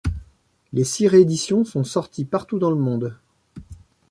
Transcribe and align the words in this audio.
Les 0.73 0.83
six 0.83 1.07
rééditions 1.07 1.63
sont 1.63 1.83
sorties 1.83 2.25
partout 2.25 2.57
dans 2.57 2.71
le 2.71 2.75
monde. 2.75 3.19